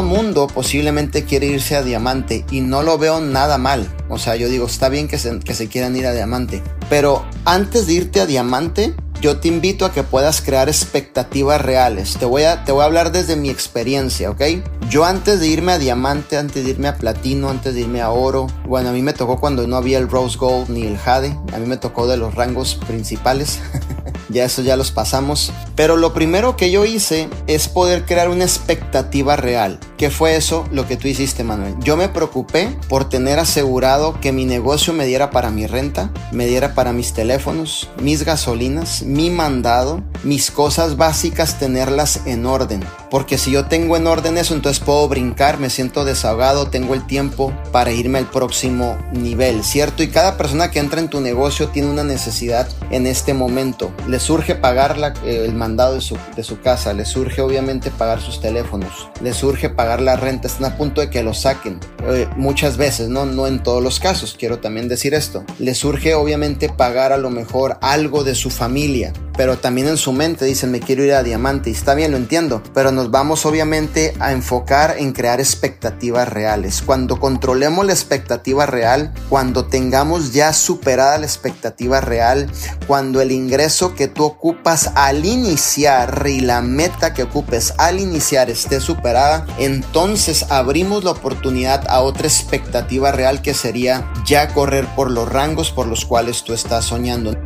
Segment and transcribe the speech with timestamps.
[0.00, 3.86] todo mundo posiblemente quiere irse a diamante y no lo veo nada mal.
[4.08, 6.62] O sea, yo digo, está bien que se, que se quieran ir a diamante.
[6.88, 12.16] Pero antes de irte a diamante, yo te invito a que puedas crear expectativas reales.
[12.18, 14.40] Te voy a, te voy a hablar desde mi experiencia, ¿ok?
[14.88, 18.10] Yo antes de irme a diamante, antes de irme a platino, antes de irme a
[18.10, 21.36] oro, bueno, a mí me tocó cuando no había el rose gold ni el jade,
[21.52, 23.60] a mí me tocó de los rangos principales.
[24.30, 25.52] ya eso ya los pasamos.
[25.76, 29.78] Pero lo primero que yo hice es poder crear una expectativa real.
[30.00, 31.74] ¿Qué fue eso lo que tú hiciste, Manuel?
[31.80, 36.46] Yo me preocupé por tener asegurado que mi negocio me diera para mi renta, me
[36.46, 42.82] diera para mis teléfonos, mis gasolinas, mi mandado, mis cosas básicas, tenerlas en orden.
[43.10, 47.06] Porque si yo tengo en orden eso, entonces puedo brincar, me siento desahogado, tengo el
[47.06, 50.02] tiempo para irme al próximo nivel, ¿cierto?
[50.02, 53.92] Y cada persona que entra en tu negocio tiene una necesidad en este momento.
[54.06, 58.40] Le surge pagar el mandado de su, de su casa, le surge obviamente pagar sus
[58.40, 61.80] teléfonos, le surge pagar la renta, están a punto de que lo saquen.
[62.06, 63.26] Eh, muchas veces, ¿no?
[63.26, 65.44] No en todos los casos, quiero también decir esto.
[65.58, 70.12] Le surge obviamente pagar a lo mejor algo de su familia, pero también en su
[70.12, 73.46] mente dicen me quiero ir a diamante y está bien, lo entiendo, pero nos vamos
[73.46, 76.82] obviamente a enfocar en crear expectativas reales.
[76.84, 82.52] Cuando controlemos la expectativa real, cuando tengamos ya superada la expectativa real,
[82.86, 88.50] cuando el ingreso que tú ocupas al iniciar y la meta que ocupes al iniciar
[88.50, 95.10] esté superada, entonces abrimos la oportunidad a otra expectativa real que sería ya correr por
[95.10, 97.38] los rangos por los cuales tú estás soñando.